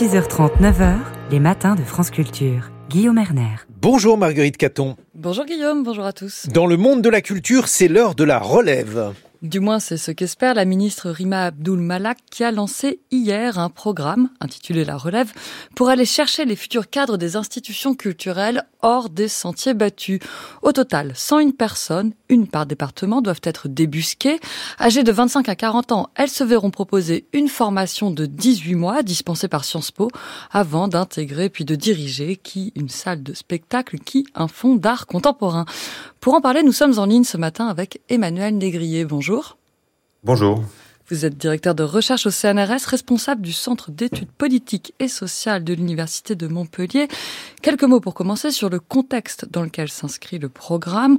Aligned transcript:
6h30, 0.00 0.62
9h, 0.62 0.96
les 1.30 1.40
matins 1.40 1.74
de 1.74 1.82
France 1.82 2.10
Culture. 2.10 2.70
Guillaume 2.88 3.18
Erner. 3.18 3.56
Bonjour 3.82 4.16
Marguerite 4.16 4.56
Caton. 4.56 4.96
Bonjour 5.14 5.44
Guillaume, 5.44 5.82
bonjour 5.82 6.06
à 6.06 6.14
tous. 6.14 6.46
Dans 6.54 6.66
le 6.66 6.78
monde 6.78 7.02
de 7.02 7.10
la 7.10 7.20
culture, 7.20 7.68
c'est 7.68 7.86
l'heure 7.86 8.14
de 8.14 8.24
la 8.24 8.38
relève. 8.38 9.12
Du 9.42 9.60
moins, 9.60 9.78
c'est 9.78 9.98
ce 9.98 10.10
qu'espère 10.10 10.54
la 10.54 10.64
ministre 10.64 11.10
Rima 11.10 11.44
Abdul 11.44 11.80
Malak 11.80 12.16
qui 12.30 12.44
a 12.44 12.50
lancé 12.50 13.00
hier 13.10 13.58
un 13.58 13.68
programme 13.68 14.30
intitulé 14.40 14.86
La 14.86 14.96
Relève 14.96 15.32
pour 15.76 15.90
aller 15.90 16.06
chercher 16.06 16.46
les 16.46 16.56
futurs 16.56 16.88
cadres 16.88 17.18
des 17.18 17.36
institutions 17.36 17.94
culturelles 17.94 18.64
hors 18.82 19.10
des 19.10 19.28
sentiers 19.28 19.74
battus. 19.74 20.20
Au 20.62 20.72
total, 20.72 21.12
101 21.14 21.50
personnes, 21.50 22.12
une 22.28 22.46
par 22.46 22.66
département, 22.66 23.22
doivent 23.22 23.40
être 23.44 23.68
débusquées. 23.68 24.40
Âgées 24.80 25.02
de 25.02 25.12
25 25.12 25.48
à 25.48 25.54
40 25.54 25.92
ans, 25.92 26.10
elles 26.14 26.30
se 26.30 26.44
verront 26.44 26.70
proposer 26.70 27.26
une 27.32 27.48
formation 27.48 28.10
de 28.10 28.26
18 28.26 28.74
mois 28.74 29.02
dispensée 29.02 29.48
par 29.48 29.64
Sciences 29.64 29.90
Po 29.90 30.08
avant 30.50 30.88
d'intégrer 30.88 31.48
puis 31.48 31.64
de 31.64 31.74
diriger 31.74 32.36
qui 32.36 32.72
une 32.76 32.88
salle 32.88 33.22
de 33.22 33.34
spectacle, 33.34 33.98
qui 33.98 34.26
un 34.34 34.48
fonds 34.48 34.76
d'art 34.76 35.06
contemporain. 35.06 35.64
Pour 36.20 36.34
en 36.34 36.40
parler, 36.40 36.62
nous 36.62 36.72
sommes 36.72 36.98
en 36.98 37.06
ligne 37.06 37.24
ce 37.24 37.36
matin 37.36 37.66
avec 37.66 38.00
Emmanuel 38.08 38.56
Négrier. 38.56 39.04
Bonjour. 39.04 39.56
Bonjour. 40.22 40.62
Vous 41.10 41.24
êtes 41.24 41.36
directeur 41.36 41.74
de 41.74 41.82
recherche 41.82 42.26
au 42.26 42.30
CNRS, 42.30 42.86
responsable 42.86 43.42
du 43.42 43.52
Centre 43.52 43.90
d'études 43.90 44.30
politiques 44.30 44.94
et 45.00 45.08
sociales 45.08 45.64
de 45.64 45.74
l'Université 45.74 46.36
de 46.36 46.46
Montpellier. 46.46 47.08
Quelques 47.62 47.82
mots 47.82 47.98
pour 47.98 48.14
commencer 48.14 48.52
sur 48.52 48.70
le 48.70 48.78
contexte 48.78 49.50
dans 49.50 49.62
lequel 49.62 49.88
s'inscrit 49.88 50.38
le 50.38 50.48
programme. 50.48 51.18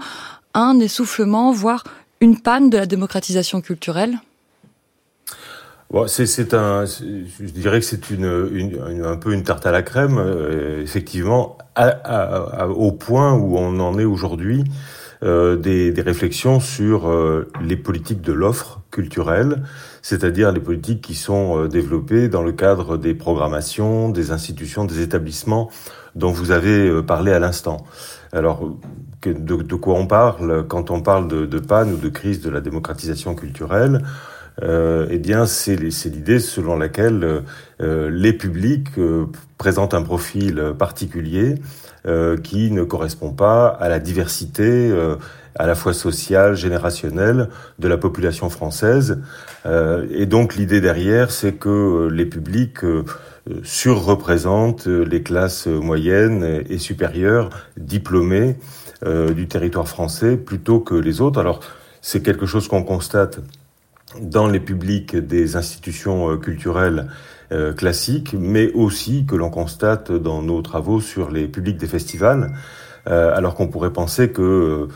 Un 0.53 0.79
essoufflement, 0.79 1.51
voire 1.51 1.83
une 2.21 2.39
panne 2.39 2.69
de 2.69 2.77
la 2.77 2.85
démocratisation 2.85 3.59
culturelle? 3.59 4.17
C'est 6.07 6.53
un, 6.53 6.85
je 6.85 7.51
dirais 7.51 7.81
que 7.81 7.85
c'est 7.85 8.09
une, 8.11 9.03
un 9.03 9.17
peu 9.17 9.33
une 9.33 9.43
tarte 9.43 9.65
à 9.65 9.71
la 9.71 9.81
crème, 9.81 10.17
euh, 10.19 10.81
effectivement, 10.81 11.57
au 11.77 12.93
point 12.93 13.33
où 13.33 13.57
on 13.57 13.77
en 13.81 13.99
est 13.99 14.05
aujourd'hui, 14.05 14.63
euh, 15.23 15.55
des, 15.55 15.93
réflexions 16.01 16.59
sur 16.59 17.07
euh, 17.07 17.47
les 17.63 17.77
politiques 17.77 18.21
de 18.21 18.33
l'offre 18.33 18.81
culturelle, 18.91 19.63
c'est-à-dire 20.01 20.51
les 20.51 20.59
politiques 20.59 21.01
qui 21.01 21.15
sont 21.15 21.67
développées 21.67 22.27
dans 22.27 22.43
le 22.43 22.51
cadre 22.51 22.97
des 22.97 23.13
programmations, 23.13 24.09
des 24.09 24.31
institutions, 24.31 24.85
des 24.85 25.01
établissements 25.01 25.69
dont 26.15 26.31
vous 26.31 26.51
avez 26.51 27.01
parlé 27.03 27.31
à 27.31 27.39
l'instant. 27.39 27.85
Alors, 28.33 28.67
de, 29.23 29.75
quoi 29.75 29.93
on 29.93 30.07
parle 30.07 30.67
quand 30.67 30.91
on 30.91 31.01
parle 31.01 31.27
de, 31.27 31.45
de 31.45 31.59
panne 31.59 31.93
ou 31.93 31.97
de 31.97 32.09
crise 32.09 32.41
de 32.41 32.49
la 32.49 32.59
démocratisation 32.59 33.35
culturelle? 33.35 34.01
Euh, 34.63 35.07
eh 35.09 35.17
bien, 35.17 35.45
c'est 35.45 35.75
l'idée 35.75 36.39
selon 36.39 36.77
laquelle 36.77 37.43
euh, 37.81 38.09
les 38.09 38.33
publics 38.33 38.97
euh, 38.97 39.25
présentent 39.57 39.93
un 39.93 40.03
profil 40.03 40.73
particulier 40.77 41.55
qui 42.41 42.71
ne 42.71 42.83
correspond 42.83 43.31
pas 43.31 43.67
à 43.67 43.87
la 43.87 43.99
diversité 43.99 44.91
à 45.53 45.67
la 45.67 45.75
fois 45.75 45.93
sociale, 45.93 46.55
générationnelle 46.55 47.49
de 47.77 47.87
la 47.87 47.97
population 47.97 48.49
française. 48.49 49.19
et 50.09 50.25
donc 50.25 50.55
l'idée 50.55 50.81
derrière, 50.81 51.29
c'est 51.29 51.51
que 51.51 52.09
les 52.11 52.25
publics 52.25 52.79
surreprésentent 53.61 54.87
les 54.87 55.21
classes 55.21 55.67
moyennes 55.67 56.63
et 56.67 56.79
supérieures 56.79 57.51
diplômées 57.77 58.55
du 59.05 59.47
territoire 59.47 59.87
français 59.87 60.37
plutôt 60.37 60.79
que 60.79 60.95
les 60.95 61.21
autres. 61.21 61.39
Alors 61.39 61.59
c'est 62.01 62.23
quelque 62.23 62.47
chose 62.47 62.67
qu'on 62.67 62.81
constate 62.81 63.41
dans 64.19 64.47
les 64.47 64.59
publics 64.59 65.15
des 65.15 65.55
institutions 65.55 66.31
euh, 66.31 66.37
culturelles 66.37 67.07
euh, 67.51 67.73
classiques, 67.73 68.35
mais 68.37 68.71
aussi 68.73 69.25
que 69.25 69.35
l'on 69.35 69.49
constate 69.49 70.11
dans 70.11 70.41
nos 70.41 70.61
travaux 70.61 71.01
sur 71.01 71.31
les 71.31 71.47
publics 71.47 71.77
des 71.77 71.87
festivals, 71.87 72.53
euh, 73.07 73.35
alors 73.35 73.55
qu'on 73.55 73.67
pourrait 73.67 73.93
penser 73.93 74.29
que 74.29 74.87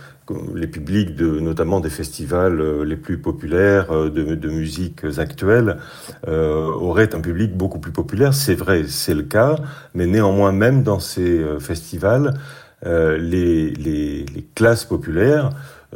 les 0.55 0.67
publics 0.67 1.15
de 1.15 1.39
notamment 1.39 1.79
des 1.79 1.91
festivals 1.91 2.81
les 2.81 2.95
plus 2.95 3.19
populaires 3.19 3.91
de, 3.91 4.33
de 4.33 4.49
musiques 4.49 5.05
actuelles 5.19 5.77
auraient 6.25 7.13
un 7.13 7.21
public 7.21 7.55
beaucoup 7.55 7.77
plus 7.77 7.91
populaire. 7.91 8.33
C'est 8.33 8.55
vrai, 8.55 8.85
c'est 8.87 9.13
le 9.13 9.21
cas, 9.21 9.57
mais 9.93 10.07
néanmoins 10.07 10.51
même 10.51 10.81
dans 10.81 10.99
ces 10.99 11.45
festivals, 11.59 12.33
les, 12.83 13.69
les, 13.69 14.25
les, 14.25 14.45
classes 14.55 14.85
populaires 14.85 15.51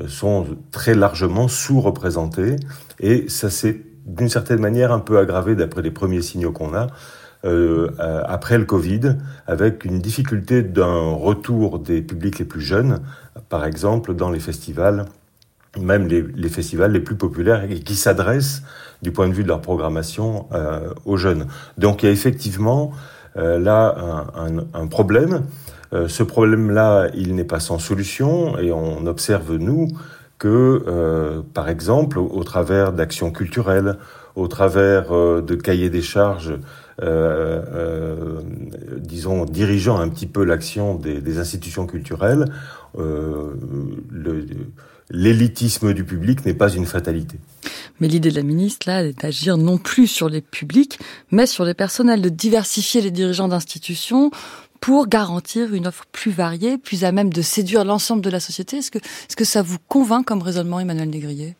sont 0.08 0.46
très 0.72 0.96
largement 0.96 1.48
sous-représentées 1.48 2.56
et 3.00 3.28
ça 3.30 3.50
s'est 3.50 3.82
d'une 4.06 4.30
certaine 4.30 4.60
manière 4.60 4.92
un 4.92 5.00
peu 5.00 5.20
aggravé 5.20 5.56
d'après 5.56 5.82
les 5.82 5.92
premiers 5.92 6.22
signaux 6.22 6.52
qu'on 6.52 6.74
a 6.74 6.88
euh, 7.46 7.90
après 8.28 8.58
le 8.58 8.66
Covid, 8.66 9.16
avec 9.48 9.86
une 9.86 10.00
difficulté 10.00 10.62
d'un 10.62 11.14
retour 11.14 11.80
des 11.80 12.02
publics 12.02 12.38
les 12.38 12.46
plus 12.46 12.62
jeunes, 12.62 13.00
par 13.48 13.64
exemple 13.66 14.14
dans 14.14 14.30
les 14.30 14.42
festivals, 14.42 15.06
même 15.80 16.08
les, 16.08 16.50
festivals 16.50 16.92
les 16.92 17.00
plus 17.00 17.16
populaires 17.16 17.64
et 17.64 17.80
qui 17.80 17.96
s'adressent 17.96 18.64
du 19.02 19.12
point 19.12 19.30
de 19.30 19.34
vue 19.34 19.44
de 19.44 19.48
leur 19.48 19.62
programmation 19.62 20.48
euh, 20.52 20.94
aux 21.06 21.16
jeunes. 21.16 21.46
Donc 21.78 22.04
il 22.04 22.08
y 22.08 22.10
a 22.10 22.12
effectivement 22.12 22.92
euh, 23.38 23.58
là 23.58 23.96
un 24.74 24.88
problème. 24.88 25.44
Euh, 25.94 26.08
ce 26.08 26.24
problème-là, 26.24 27.10
il 27.16 27.36
n'est 27.36 27.44
pas 27.44 27.60
sans 27.60 27.80
solution 27.80 28.58
et 28.60 28.72
on 28.72 29.06
observe, 29.06 29.56
nous, 29.56 29.88
que, 30.40 30.84
euh, 30.88 31.42
par 31.54 31.70
exemple, 31.70 32.18
au, 32.18 32.44
travers 32.44 32.94
d'actions 32.94 33.32
culturelles, 33.32 33.98
au 34.36 34.48
travers 34.48 35.12
euh, 35.12 35.42
de 35.42 35.56
cahiers 35.56 35.90
des 35.90 36.02
charges, 36.02 36.58
euh, 37.02 37.62
euh 37.74 38.42
disons, 38.98 39.46
dirigeant 39.46 40.00
un 40.00 40.08
petit 40.08 40.28
peu 40.28 40.44
l'action 40.44 40.96
des, 40.96 41.20
des, 41.20 41.40
institutions 41.40 41.86
culturelles, 41.88 42.46
l'élitisme 45.12 45.94
du 45.94 46.04
public 46.04 46.46
n'est 46.46 46.54
pas 46.54 46.70
une 46.70 46.86
fatalité. 46.86 47.38
Mais 48.00 48.08
l'idée 48.08 48.30
de 48.30 48.36
la 48.36 48.44
ministre, 48.44 48.88
là, 48.88 49.04
est 49.04 49.22
d'agir 49.22 49.58
non 49.58 49.78
plus 49.78 50.08
sur 50.08 50.30
les 50.30 50.42
publics, 50.42 51.00
mais 51.32 51.48
sur 51.48 51.66
les 51.66 51.74
personnels, 51.74 52.22
de 52.22 52.30
diversifier 52.30 53.02
les 53.02 53.12
dirigeants 53.12 53.48
d'institutions 53.48 54.32
pour 54.82 55.08
garantir 55.08 55.74
une 55.74 55.88
offre 55.88 56.06
plus 56.12 56.32
variée, 56.32 56.78
plus 56.78 57.04
à 57.04 57.12
même 57.12 57.32
de 57.32 57.42
séduire 57.42 57.86
l'ensemble 57.86 58.22
de 58.22 58.30
la 58.30 58.40
société. 58.40 58.78
Est-ce 58.78 58.92
que, 58.92 59.00
est-ce 59.00 59.36
que 59.36 59.46
ça 59.46 59.62
vous 59.62 59.78
convainc 59.88 60.26
comme 60.26 60.42
raisonnement, 60.42 60.80
Emmanuel 60.80 61.10
Négrier? 61.10 61.56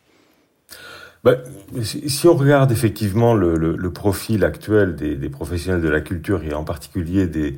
Ben, 1.22 1.36
si 1.82 2.26
on 2.28 2.34
regarde 2.34 2.72
effectivement 2.72 3.34
le, 3.34 3.90
profil 3.90 4.42
actuel 4.42 4.96
des, 4.96 5.28
professionnels 5.28 5.82
de 5.82 5.88
la 5.88 6.00
culture 6.00 6.42
et 6.44 6.54
en 6.54 6.64
particulier 6.64 7.26
des, 7.26 7.56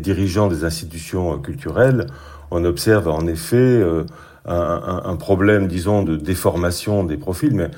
dirigeants 0.00 0.48
des 0.48 0.64
institutions 0.64 1.38
culturelles, 1.38 2.06
on 2.50 2.64
observe 2.64 3.06
en 3.06 3.26
effet 3.28 3.56
euh, 3.56 4.04
un, 4.46 5.14
problème, 5.16 5.68
disons, 5.68 6.02
de 6.02 6.16
déformation 6.16 7.04
des 7.04 7.16
profils, 7.16 7.54
mais 7.54 7.70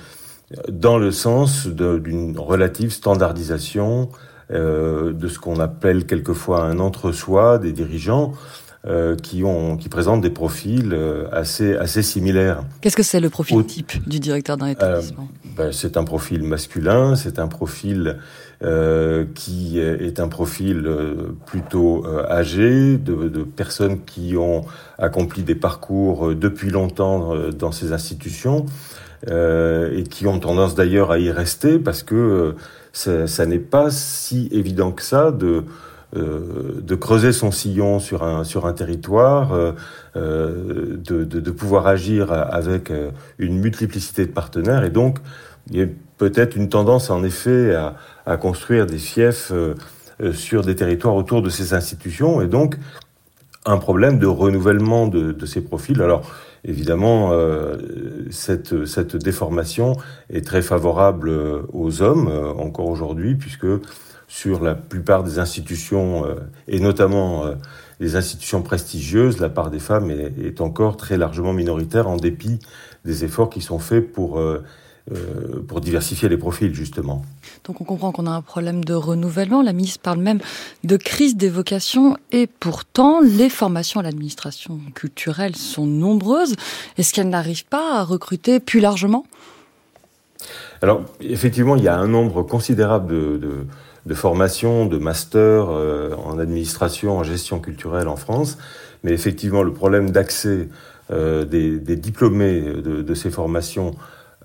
dans 0.71 0.97
le 0.97 1.11
sens 1.11 1.67
d'une 1.67 2.39
relative 2.39 2.91
standardisation 2.91 4.09
euh, 4.53 5.13
de 5.13 5.27
ce 5.27 5.41
qu'on 5.41 5.59
appelle 5.59 6.07
quelquefois 6.07 6.63
un 6.63 6.79
entre-soi 6.79 7.59
des 7.59 7.73
dirigeants. 7.73 8.33
Euh, 8.87 9.17
qui 9.17 9.43
ont 9.43 9.77
qui 9.77 9.89
présentent 9.89 10.21
des 10.21 10.31
profils 10.31 10.93
euh, 10.93 11.27
assez 11.33 11.75
assez 11.75 12.03
similaires. 12.03 12.63
Qu'est-ce 12.81 12.95
que 12.95 13.03
c'est 13.03 13.19
le 13.19 13.31
profil 13.31 13.67
type 13.67 14.09
du 14.09 14.21
directeur 14.21 14.57
d'un 14.57 14.69
établissement? 14.69 15.29
Ben, 15.57 15.73
C'est 15.73 15.97
un 15.97 16.05
profil 16.05 16.45
masculin, 16.45 17.17
c'est 17.17 17.41
un 17.41 17.49
profil 17.49 18.19
qui 19.35 19.81
est 19.81 20.21
un 20.21 20.29
profil 20.29 20.89
plutôt 21.47 22.07
âgé, 22.31 22.97
de, 22.97 23.29
de, 23.29 23.43
personnes 23.43 24.05
qui 24.05 24.37
ont 24.37 24.65
accompli 24.99 25.43
des 25.43 25.57
parcours 25.57 26.35
depuis 26.35 26.71
longtemps 26.71 27.35
dans 27.51 27.73
ces 27.73 27.93
institutions 27.93 28.67
et 29.29 30.05
qui 30.09 30.27
ont 30.29 30.39
tendance 30.39 30.77
d'ailleurs 30.77 31.11
à 31.11 31.19
y 31.19 31.31
rester 31.31 31.79
parce 31.79 32.03
que 32.05 32.55
ça, 32.97 33.47
n'est 33.47 33.59
pas 33.59 33.91
si 33.91 34.49
évident 34.53 34.91
que 34.91 35.03
ça 35.03 35.31
de 35.31 35.65
euh, 36.17 36.81
de 36.83 36.95
creuser 36.95 37.33
son 37.33 37.51
sillon 37.51 37.99
sur 37.99 38.23
un 38.23 38.45
sur 38.45 38.65
un 38.67 38.73
territoire, 38.73 39.53
euh, 39.53 39.73
euh, 40.15 40.97
de, 40.97 41.25
de, 41.25 41.41
de, 41.41 41.51
pouvoir 41.51 41.89
agir 41.89 42.33
avec 42.33 42.93
une 43.39 43.59
multiplicité 43.59 44.25
de 44.25 44.31
partenaires 44.31 44.85
et 44.85 44.91
donc 44.91 45.19
il 45.71 45.77
y 45.77 45.83
a 45.83 45.87
peut-être 46.17 46.57
une 46.57 46.69
tendance 46.69 47.11
en 47.11 47.25
effet 47.25 47.75
à, 47.75 47.97
à 48.25 48.37
construire 48.37 48.87
des 48.87 48.99
fiefs 48.99 49.53
sur 50.33 50.63
des 50.63 50.77
territoires 50.77 51.17
autour 51.17 51.43
de 51.43 51.51
ces 51.51 51.75
institutions 51.75 52.41
et 52.41 52.47
donc 52.47 52.77
un 53.67 53.79
problème 53.79 54.19
de 54.19 54.27
renouvellement 54.27 55.09
de, 55.09 55.33
de 55.33 55.47
ces 55.47 55.61
profils. 55.61 56.01
Alors 56.01 56.23
évidemment, 56.67 57.31
euh, 57.33 57.77
cette, 58.31 58.85
cette 58.85 59.17
déformation 59.17 59.97
est 60.31 60.45
très 60.45 60.63
favorable 60.63 61.33
aux 61.73 62.03
hommes 62.03 62.29
euh, 62.29 62.53
encore 62.53 62.89
aujourd'hui, 62.89 63.37
puisque 63.37 63.67
sur 64.29 64.63
la 64.63 64.75
plupart 64.75 65.23
des 65.23 65.39
institutions, 65.39 66.27
euh, 66.27 66.35
et 66.67 66.81
notamment 66.81 67.47
euh, 67.47 67.55
les 68.01 68.17
institutions 68.17 68.61
prestigieuses, 68.63 69.39
la 69.39 69.49
part 69.49 69.71
des 69.71 69.79
femmes 69.79 70.11
est, 70.11 70.33
est, 70.45 70.61
encore 70.61 70.97
très 70.97 71.17
largement 71.17 71.53
minoritaire 71.53 72.09
en 72.09 72.17
dépit 72.17 72.59
des 73.05 73.25
efforts 73.25 73.51
qui 73.51 73.61
sont 73.61 73.79
faits 73.79 74.13
pour 74.13 74.43
euh, 75.13 75.63
pour 75.69 75.81
diversifier 75.81 76.29
les 76.29 76.37
profils 76.37 76.75
justement. 76.75 77.23
Donc 77.65 77.81
on 77.81 77.85
comprend 77.85 78.11
qu'on 78.11 78.27
a 78.27 78.31
un 78.33 78.43
problème 78.43 78.85
de 78.85 78.93
renouvellement. 78.93 79.63
La 79.63 79.73
ministre 79.73 80.01
parle 80.01 80.19
même 80.19 80.41
de 80.83 80.97
crise 80.97 81.37
des 81.37 81.49
vocations 81.49 82.17
et 82.33 82.49
pourtant 82.49 83.21
les 83.21 83.49
formations 83.49 84.01
à 84.01 84.03
l'administration 84.03 84.81
culturelle 84.97 85.55
sont 85.55 85.87
nombreuses. 85.87 86.57
Est-ce 86.99 87.15
qu'elle 87.15 87.29
n'arrive 87.29 87.65
pas 87.67 88.01
à 88.01 88.03
recruter 88.03 88.59
plus 88.59 88.81
largement? 88.81 89.25
Alors 90.83 91.03
effectivement, 91.21 91.77
il 91.77 91.85
y 91.85 91.89
a 91.89 91.97
un 91.97 92.09
nombre 92.09 92.43
considérable 92.43 93.07
de, 93.13 93.37
de, 93.37 93.53
de 94.07 94.15
formations, 94.15 94.87
de 94.87 94.99
masters 94.99 95.69
euh, 95.71 96.17
en 96.17 96.41
administration, 96.41 97.19
en 97.19 97.23
gestion 97.23 97.61
culturelle 97.61 98.09
en 98.09 98.17
France, 98.17 98.59
mais 99.05 99.13
effectivement 99.13 99.63
le 99.63 99.73
problème 99.73 100.11
d'accès 100.11 100.69
euh, 101.13 101.45
des, 101.45 101.79
des, 101.79 101.95
diplômés 101.95 102.61
de, 102.61 103.03
de 103.03 103.15
ces 103.15 103.31
formations 103.31 103.95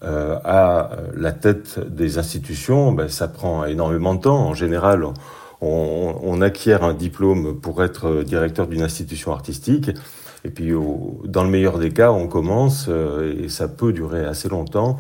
euh, 0.04 0.38
à 0.44 0.92
la 1.16 1.32
tête 1.32 1.80
des 1.80 2.18
institutions, 2.18 2.92
ben, 2.92 3.08
ça 3.08 3.28
prend 3.28 3.66
énormément 3.66 4.16
de 4.16 4.22
temps. 4.22 4.48
En 4.48 4.54
général, 4.54 5.06
on, 5.62 6.16
on 6.22 6.42
acquiert 6.42 6.84
un 6.84 6.94
diplôme 6.94 7.60
pour 7.60 7.84
être 7.84 8.24
directeur 8.24 8.68
d'une 8.68 8.82
institution 8.82 9.32
artistique. 9.32 9.92
Et 10.44 10.50
puis, 10.50 10.74
au, 10.74 11.22
dans 11.26 11.44
le 11.44 11.50
meilleur 11.50 11.78
des 11.78 11.92
cas, 11.92 12.12
on 12.12 12.28
commence, 12.28 12.88
euh, 12.90 13.44
et 13.44 13.50
ça 13.50 13.68
peut 13.68 13.94
durer 13.94 14.26
assez 14.26 14.50
longtemps, 14.50 15.00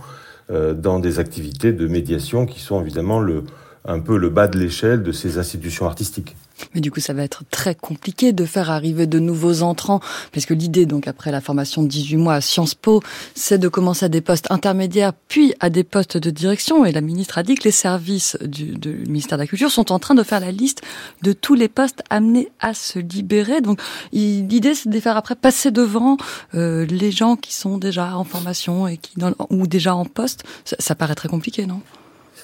euh, 0.51 0.73
dans 0.73 0.99
des 0.99 1.19
activités 1.19 1.73
de 1.73 1.87
médiation 1.87 2.45
qui 2.45 2.59
sont 2.59 2.81
évidemment 2.81 3.19
le, 3.19 3.43
un 3.85 3.99
peu 3.99 4.17
le 4.17 4.29
bas 4.29 4.47
de 4.47 4.59
l'échelle 4.59 5.03
de 5.03 5.11
ces 5.11 5.37
institutions 5.37 5.85
artistiques. 5.85 6.35
Mais 6.75 6.81
du 6.81 6.91
coup, 6.91 6.99
ça 6.99 7.13
va 7.13 7.23
être 7.23 7.43
très 7.49 7.75
compliqué 7.75 8.33
de 8.33 8.45
faire 8.45 8.69
arriver 8.69 9.07
de 9.07 9.19
nouveaux 9.19 9.63
entrants, 9.63 9.99
parce 10.31 10.45
que 10.45 10.53
l'idée, 10.53 10.85
donc 10.85 11.07
après 11.07 11.31
la 11.31 11.41
formation 11.41 11.81
de 11.81 11.87
18 11.87 12.17
mois 12.17 12.35
à 12.35 12.41
Sciences 12.41 12.75
Po, 12.75 13.01
c'est 13.33 13.57
de 13.57 13.67
commencer 13.67 14.05
à 14.05 14.09
des 14.09 14.21
postes 14.21 14.51
intermédiaires, 14.51 15.13
puis 15.27 15.53
à 15.59 15.69
des 15.69 15.83
postes 15.83 16.17
de 16.17 16.29
direction. 16.29 16.85
Et 16.85 16.91
la 16.91 17.01
ministre 17.01 17.37
a 17.37 17.43
dit 17.43 17.55
que 17.55 17.63
les 17.63 17.71
services 17.71 18.37
du, 18.41 18.77
ministère 19.07 19.37
de 19.37 19.43
la 19.43 19.47
Culture 19.47 19.71
sont 19.71 19.91
en 19.91 19.99
train 19.99 20.15
de 20.15 20.23
faire 20.23 20.39
la 20.39 20.51
liste 20.51 20.81
de 21.23 21.33
tous 21.33 21.55
les 21.55 21.67
postes 21.67 22.03
amenés 22.09 22.49
à 22.59 22.73
se 22.73 22.99
libérer. 22.99 23.61
Donc 23.61 23.81
l'idée, 24.13 24.75
c'est 24.75 24.89
de 24.89 24.99
faire 24.99 25.17
après 25.17 25.35
passer 25.35 25.71
devant 25.71 26.17
euh, 26.53 26.85
les 26.85 27.11
gens 27.11 27.35
qui 27.35 27.53
sont 27.53 27.77
déjà 27.77 28.15
en 28.15 28.23
formation 28.23 28.87
et 28.87 28.97
qui 28.97 29.15
ou 29.49 29.67
déjà 29.67 29.95
en 29.95 30.05
poste. 30.05 30.43
Ça, 30.65 30.75
ça 30.79 30.95
paraît 30.95 31.15
très 31.15 31.29
compliqué, 31.29 31.65
non? 31.65 31.81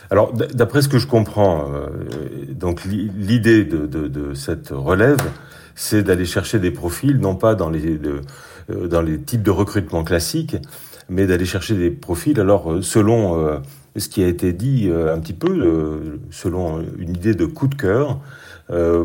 Alors, 0.10 0.32
d'après 0.34 0.82
ce 0.82 0.88
que 0.88 1.00
je 1.00 1.08
comprends, 1.08 1.70
euh, 1.74 1.90
donc 2.54 2.86
l'idée 2.86 3.66
de, 3.66 4.34
cette 4.34 4.70
relève, 4.70 5.22
c'est 5.76 6.04
d'aller 6.04 6.26
chercher 6.26 6.60
des 6.60 6.72
profils, 6.72 7.18
non 7.18 7.36
pas 7.36 7.56
dans 7.56 7.70
les, 7.70 8.00
euh, 8.70 8.88
dans 8.88 9.02
les 9.02 9.20
types 9.20 9.44
de 9.44 9.52
recrutement 9.52 10.04
classiques, 10.04 10.56
mais 11.10 11.28
d'aller 11.28 11.46
chercher 11.46 11.76
des 11.76 11.92
profils, 11.92 12.40
alors 12.40 12.72
euh, 12.72 12.82
selon 12.82 13.62
ce 13.98 14.10
qui 14.10 14.24
a 14.24 14.28
été 14.28 14.54
dit 14.54 14.92
un 14.92 15.20
petit 15.20 15.34
peu, 15.34 16.20
selon 16.30 16.82
une 17.00 17.10
idée 17.10 17.34
de 17.34 17.46
coup 17.46 17.68
de 17.68 17.76
cœur, 17.76 18.20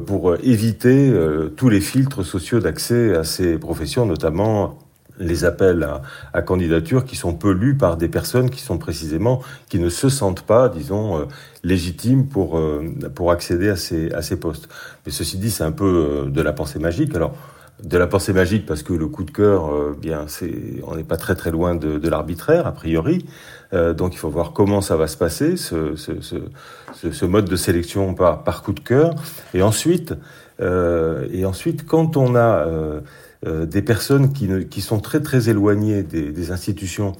pour 0.06 0.36
éviter 0.42 1.10
tous 1.56 1.70
les 1.70 1.80
filtres 1.80 2.26
sociaux 2.26 2.60
d'accès 2.60 3.16
à 3.16 3.24
ces 3.24 3.56
professions, 3.56 4.04
notamment 4.04 4.78
les 5.18 5.44
appels 5.44 5.86
à, 6.32 6.42
candidature 6.42 7.04
qui 7.04 7.16
sont 7.16 7.34
peu 7.34 7.52
lus 7.52 7.76
par 7.76 7.96
des 7.96 8.08
personnes 8.08 8.50
qui 8.50 8.60
sont 8.60 8.78
précisément 8.78 9.42
qui 9.68 9.78
ne 9.78 9.88
se 9.88 10.08
sentent 10.08 10.42
pas, 10.42 10.68
disons, 10.68 11.18
euh, 11.18 11.24
légitimes 11.64 12.26
pour 12.26 12.58
euh, 12.58 12.84
pour 13.14 13.30
accéder 13.30 13.68
à 13.68 13.76
ces 13.76 14.12
à 14.12 14.22
ces 14.22 14.36
postes. 14.36 14.68
Mais 15.06 15.12
ceci 15.12 15.38
dit, 15.38 15.50
c'est 15.50 15.64
un 15.64 15.72
peu 15.72 15.84
euh, 16.26 16.30
de 16.30 16.42
la 16.42 16.52
pensée 16.52 16.78
magique. 16.78 17.14
Alors 17.14 17.34
de 17.82 17.98
la 17.98 18.06
pensée 18.06 18.32
magique 18.32 18.64
parce 18.66 18.82
que 18.82 18.92
le 18.92 19.08
coup 19.08 19.24
de 19.24 19.30
cœur, 19.30 19.72
euh, 19.72 19.96
bien, 19.98 20.26
c'est 20.28 20.52
on 20.86 20.94
n'est 20.94 21.04
pas 21.04 21.16
très 21.16 21.34
très 21.34 21.50
loin 21.50 21.74
de, 21.74 21.98
de 21.98 22.08
l'arbitraire 22.08 22.66
a 22.66 22.72
priori. 22.72 23.26
Euh, 23.72 23.92
donc 23.92 24.14
il 24.14 24.18
faut 24.18 24.28
voir 24.28 24.52
comment 24.52 24.80
ça 24.80 24.96
va 24.96 25.06
se 25.08 25.16
passer 25.16 25.56
ce, 25.56 25.96
ce, 25.96 26.20
ce, 26.20 27.10
ce 27.10 27.24
mode 27.24 27.48
de 27.48 27.56
sélection 27.56 28.14
par 28.14 28.44
par 28.44 28.62
coup 28.62 28.72
de 28.72 28.80
cœur. 28.80 29.14
Et 29.54 29.62
ensuite 29.62 30.14
et 30.60 31.44
ensuite 31.44 31.86
quand 31.86 32.16
on 32.16 32.36
a 32.36 32.66
euh, 32.68 33.00
des 33.44 33.82
personnes 33.82 34.32
qui, 34.32 34.80
sont 34.80 35.00
très 35.00 35.20
très 35.20 35.48
éloignées 35.48 36.02
des, 36.02 36.52
institutions 36.52 37.12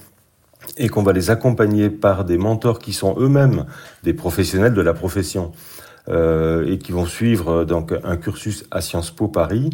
et 0.77 0.87
qu'on 0.87 1.03
va 1.03 1.11
les 1.11 1.29
accompagner 1.29 1.89
par 1.89 2.23
des 2.23 2.37
mentors 2.37 2.79
qui 2.79 2.93
sont 2.93 3.15
eux-mêmes 3.19 3.65
des 4.03 4.13
professionnels 4.13 4.73
de 4.73 4.81
la 4.81 4.93
profession 4.93 5.51
euh, 6.09 6.65
et 6.67 6.77
qui 6.77 6.91
vont 6.91 7.05
suivre 7.05 7.63
donc 7.65 7.93
un 8.03 8.17
cursus 8.17 8.65
à 8.71 8.81
Sciences 8.81 9.11
Po 9.11 9.27
Paris, 9.27 9.69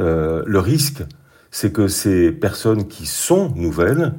euh, 0.00 0.42
le 0.46 0.58
risque, 0.58 1.02
c'est 1.50 1.72
que 1.72 1.88
ces 1.88 2.32
personnes 2.32 2.88
qui 2.88 3.06
sont 3.06 3.50
nouvelles, 3.54 4.14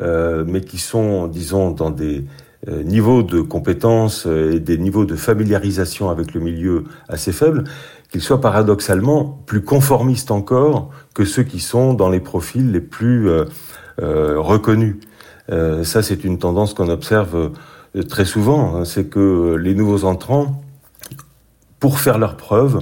euh, 0.00 0.44
mais 0.46 0.60
qui 0.60 0.78
sont, 0.78 1.26
disons, 1.26 1.70
dans 1.70 1.90
des 1.90 2.18
euh, 2.18 2.22
niveaux 2.66 3.22
de 3.22 3.40
compétences 3.40 4.26
et 4.26 4.58
des 4.58 4.78
niveaux 4.78 5.04
de 5.04 5.14
familiarisation 5.14 6.10
avec 6.10 6.34
le 6.34 6.40
milieu 6.40 6.84
assez 7.08 7.30
faibles, 7.30 7.64
qu'ils 8.10 8.22
soient 8.22 8.40
paradoxalement 8.40 9.42
plus 9.46 9.62
conformistes 9.62 10.30
encore 10.30 10.90
que 11.14 11.24
ceux 11.24 11.44
qui 11.44 11.60
sont 11.60 11.94
dans 11.94 12.08
les 12.08 12.20
profils 12.20 12.72
les 12.72 12.80
plus 12.80 13.28
euh, 13.28 13.44
euh, 14.00 14.40
reconnus. 14.40 14.96
Euh, 15.50 15.84
ça, 15.84 16.02
c'est 16.02 16.24
une 16.24 16.38
tendance 16.38 16.74
qu'on 16.74 16.88
observe 16.88 17.52
euh, 17.94 18.02
très 18.02 18.24
souvent, 18.24 18.76
hein, 18.76 18.84
c'est 18.84 19.04
que 19.04 19.54
les 19.54 19.74
nouveaux 19.74 20.04
entrants, 20.04 20.62
pour 21.80 22.00
faire 22.00 22.18
leurs 22.18 22.36
preuves, 22.36 22.80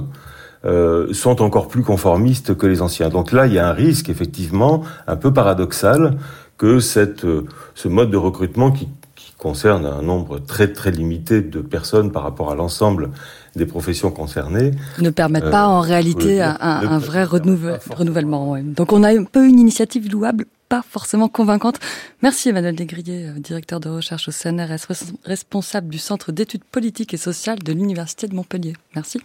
euh, 0.65 1.13
sont 1.13 1.41
encore 1.41 1.67
plus 1.67 1.83
conformistes 1.83 2.55
que 2.55 2.65
les 2.65 2.81
anciens. 2.81 3.09
Donc 3.09 3.31
là, 3.31 3.45
il 3.47 3.53
y 3.53 3.59
a 3.59 3.67
un 3.67 3.73
risque, 3.73 4.09
effectivement, 4.09 4.81
un 5.05 5.15
peu 5.15 5.31
paradoxal, 5.31 6.17
que 6.57 6.79
cette, 6.79 7.25
euh, 7.25 7.45
ce 7.75 7.87
mode 7.87 8.09
de 8.09 8.17
recrutement 8.17 8.71
qui 8.71 8.89
concerne 9.37 9.85
un 9.85 10.01
nombre 10.01 10.39
très 10.39 10.73
très 10.73 10.91
limité 10.91 11.41
de 11.41 11.61
personnes 11.61 12.11
par 12.11 12.23
rapport 12.23 12.51
à 12.51 12.55
l'ensemble 12.55 13.11
des 13.55 13.65
professions 13.65 14.11
concernées. 14.11 14.71
Ne 14.99 15.09
permettent 15.09 15.45
euh, 15.45 15.51
pas 15.51 15.67
en 15.67 15.81
réalité 15.81 16.41
un, 16.41 16.57
un, 16.59 16.87
un 16.87 16.97
vrai 16.97 17.23
renouvel, 17.23 17.79
renouvellement. 17.89 18.51
Ouais. 18.51 18.61
Donc 18.61 18.91
on 18.91 19.03
a 19.03 19.09
un 19.09 19.23
peu 19.23 19.47
une 19.47 19.59
initiative 19.59 20.11
louable, 20.11 20.45
pas 20.69 20.83
forcément 20.87 21.27
convaincante. 21.27 21.79
Merci 22.21 22.49
Emmanuel 22.49 22.75
Desgrilliers, 22.75 23.27
euh, 23.27 23.39
directeur 23.39 23.79
de 23.79 23.89
recherche 23.89 24.27
au 24.27 24.31
CNRS, 24.31 24.87
responsable 25.23 25.89
du 25.89 25.97
Centre 25.97 26.31
d'études 26.31 26.63
politiques 26.63 27.13
et 27.13 27.17
sociales 27.17 27.59
de 27.59 27.73
l'Université 27.73 28.27
de 28.27 28.35
Montpellier. 28.35 28.73
Merci. 28.95 29.21